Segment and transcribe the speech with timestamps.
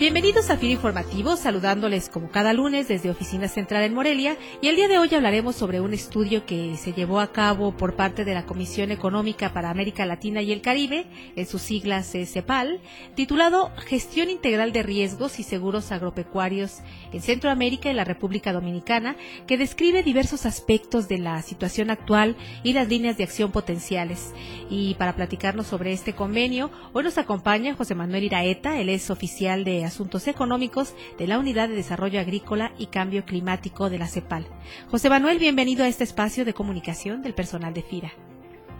[0.00, 4.76] Bienvenidos a FIR Informativo, saludándoles como cada lunes desde Oficina Central en Morelia y el
[4.76, 8.32] día de hoy hablaremos sobre un estudio que se llevó a cabo por parte de
[8.32, 11.04] la Comisión Económica para América Latina y el Caribe,
[11.36, 12.80] en sus siglas CEPAL,
[13.14, 16.78] titulado Gestión Integral de Riesgos y Seguros Agropecuarios
[17.12, 22.72] en Centroamérica y la República Dominicana, que describe diversos aspectos de la situación actual y
[22.72, 24.32] las líneas de acción potenciales.
[24.70, 29.62] Y para platicarnos sobre este convenio, hoy nos acompaña José Manuel Iraeta, él es oficial
[29.62, 34.46] de Asuntos Económicos de la Unidad de Desarrollo Agrícola y Cambio Climático de la CEPAL.
[34.88, 38.12] José Manuel, bienvenido a este espacio de comunicación del personal de FIRA.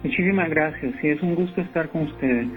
[0.03, 2.47] Muchísimas gracias, y es un gusto estar con ustedes.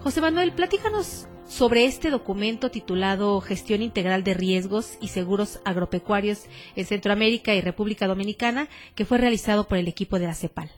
[0.00, 6.84] José Manuel, platícanos sobre este documento titulado Gestión Integral de Riesgos y Seguros Agropecuarios en
[6.84, 10.68] Centroamérica y República Dominicana, que fue realizado por el equipo de la CEPAL.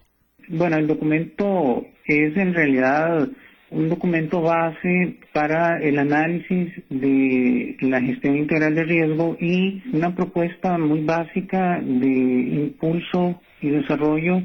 [0.48, 3.28] Bueno, el documento es en realidad
[3.71, 10.77] un documento base para el análisis de la gestión integral de riesgo y una propuesta
[10.77, 14.43] muy básica de impulso y desarrollo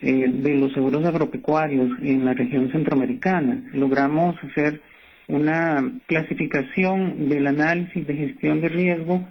[0.00, 3.62] eh, de los seguros agropecuarios en la región centroamericana.
[3.72, 4.80] Logramos hacer
[5.28, 9.24] una clasificación del análisis de gestión de riesgo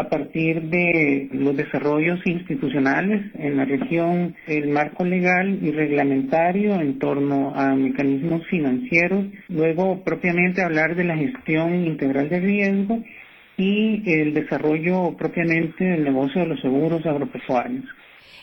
[0.00, 6.98] a partir de los desarrollos institucionales en la región, el marco legal y reglamentario en
[6.98, 13.02] torno a mecanismos financieros, luego propiamente hablar de la gestión integral de riesgo
[13.56, 17.84] y el desarrollo propiamente del negocio de los seguros agropecuarios.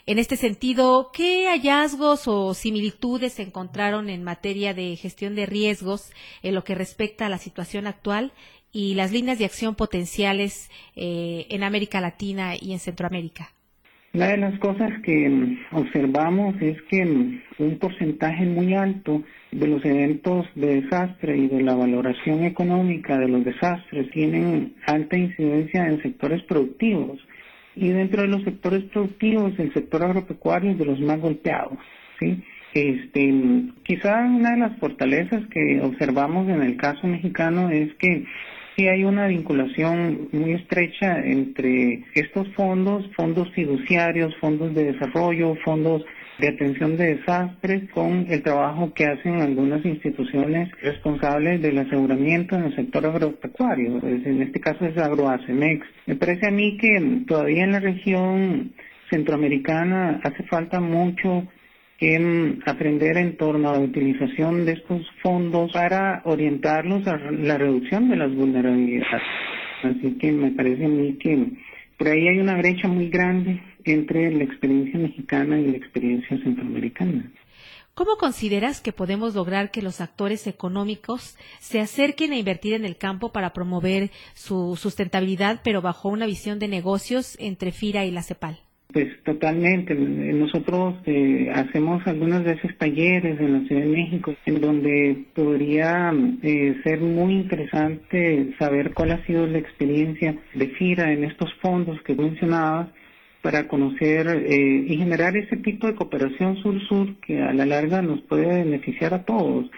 [0.06, 6.12] En este sentido, ¿qué hallazgos o similitudes se encontraron en materia de gestión de riesgos
[6.44, 8.32] en lo que respecta a la situación actual
[8.72, 13.52] y las líneas de acción potenciales eh, en América Latina y en Centroamérica?
[14.14, 20.48] Una de las cosas que observamos es que un porcentaje muy alto de los eventos
[20.56, 26.42] de desastre y de la valoración económica de los desastres tienen alta incidencia en sectores
[26.44, 27.20] productivos.
[27.80, 31.77] Y dentro de los sectores productivos, el sector agropecuario es de los más golpeados.
[32.20, 32.43] ¿sí?
[32.73, 33.33] Este,
[33.83, 38.26] quizá una de las fortalezas que observamos en el caso mexicano es que
[38.76, 46.04] sí hay una vinculación muy estrecha entre estos fondos, fondos fiduciarios, fondos de desarrollo, fondos
[46.39, 52.65] de atención de desastres con el trabajo que hacen algunas instituciones responsables del aseguramiento en
[52.65, 55.86] el sector agropecuario, en este caso es Agroacemex.
[56.05, 58.73] Me parece a mí que todavía en la región
[59.09, 61.48] centroamericana hace falta mucho
[61.98, 68.09] que aprender en torno a la utilización de estos fondos para orientarlos a la reducción
[68.09, 69.23] de las vulnerabilidades.
[69.83, 71.48] Así que me parece a mí que
[71.98, 73.59] por ahí hay una brecha muy grande
[73.93, 77.31] entre la experiencia mexicana y la experiencia centroamericana.
[77.98, 82.95] ¿Cómo consideras que podemos lograr que los actores económicos se acerquen a invertir en el
[82.95, 88.21] campo para promover su sustentabilidad, pero bajo una visión de negocios entre FIRA y la
[88.21, 88.59] CEPAL?
[88.93, 89.95] Pues totalmente.
[89.95, 96.80] Nosotros eh, hacemos algunas veces talleres en la Ciudad de México en donde podría eh,
[96.83, 102.15] ser muy interesante saber cuál ha sido la experiencia de FIRA en estos fondos que
[102.15, 102.89] mencionabas
[103.42, 108.21] para conocer eh, y generar ese tipo de cooperación sur-sur que a la larga nos
[108.21, 109.70] puede beneficiar a todos.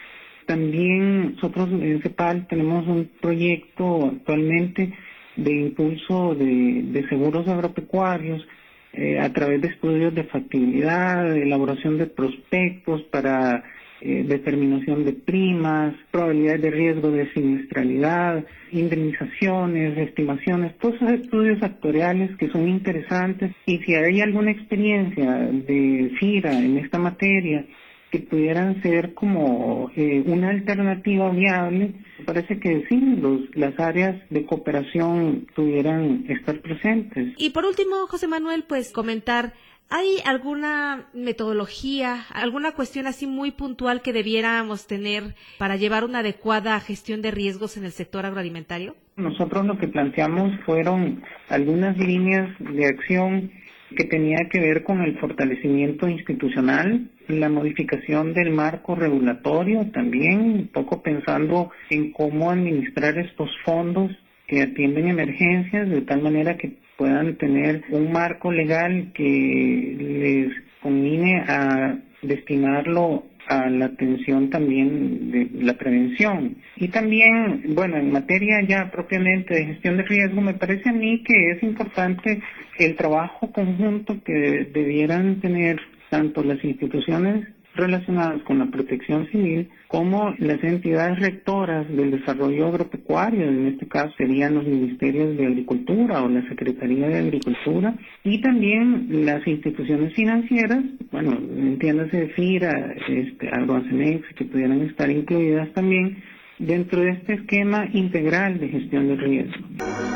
[0.46, 4.94] También nosotros en CEPAL tenemos un proyecto actualmente
[5.36, 8.46] de impulso de seguros agropecuarios
[8.92, 13.64] eh, a través de estudios de factibilidad, de elaboración de prospectos para
[14.02, 22.36] eh, determinación de primas, probabilidades de riesgo de siniestralidad, indemnizaciones, estimaciones, todos esos estudios actuariales
[22.38, 27.66] que son interesantes y si hay alguna experiencia de FIRA en esta materia
[28.12, 31.94] que pudieran ser como eh, una alternativa viable,
[32.26, 37.34] parece que sí, los, las áreas de cooperación pudieran estar presentes.
[37.38, 39.54] Y por último, José Manuel, pues comentar,
[39.90, 46.80] ¿hay alguna metodología, alguna cuestión así muy puntual que debiéramos tener para llevar una adecuada
[46.80, 48.96] gestión de riesgos en el sector agroalimentario?
[49.16, 53.52] Nosotros lo que planteamos fueron algunas líneas de acción
[53.96, 60.68] que tenía que ver con el fortalecimiento institucional, la modificación del marco regulatorio también, un
[60.68, 64.12] poco pensando en cómo administrar estos fondos
[64.48, 70.52] que atienden emergencias de tal manera que puedan tener un marco legal que les
[70.82, 76.58] combine a destinarlo a la atención también de la prevención.
[76.76, 81.24] Y también, bueno, en materia ya propiamente de gestión de riesgo, me parece a mí
[81.24, 82.42] que es importante
[82.78, 85.80] el trabajo conjunto que debieran tener
[86.10, 87.48] tanto las instituciones
[87.80, 94.14] relacionadas con la protección civil como las entidades rectoras del desarrollo agropecuario, en este caso
[94.18, 100.84] serían los ministerios de Agricultura o la Secretaría de Agricultura, y también las instituciones financieras,
[101.12, 106.18] bueno, entiéndase FIRA, este, Agroacenex, que pudieran estar incluidas también
[106.60, 110.09] dentro de este esquema integral de gestión de riesgo.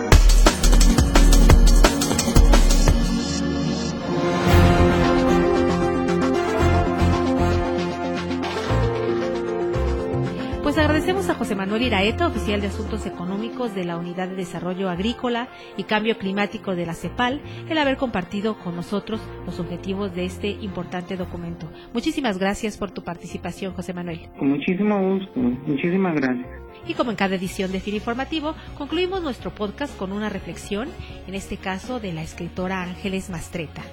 [10.74, 14.90] Pues agradecemos a José Manuel Iraeta, oficial de Asuntos Económicos de la Unidad de Desarrollo
[14.90, 15.48] Agrícola
[15.78, 20.50] y Cambio Climático de la CEPAL, el haber compartido con nosotros los objetivos de este
[20.50, 21.70] importante documento.
[21.94, 24.22] Muchísimas gracias por tu participación, José Manuel.
[24.40, 26.48] Con muchísimo gusto, muchísimas gracias.
[26.88, 30.90] Y como en cada edición de FIR Informativo, concluimos nuestro podcast con una reflexión,
[31.28, 33.84] en este caso de la escritora Ángeles Mastreta.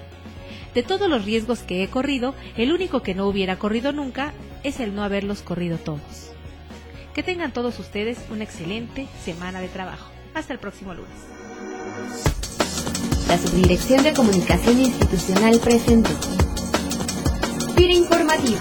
[0.73, 4.33] De todos los riesgos que he corrido, el único que no hubiera corrido nunca
[4.63, 6.31] es el no haberlos corrido todos.
[7.13, 10.09] Que tengan todos ustedes una excelente semana de trabajo.
[10.33, 11.11] Hasta el próximo lunes.
[13.27, 16.09] La Subdirección de Comunicación Institucional presentó.
[17.75, 18.59] FIRA Informativo.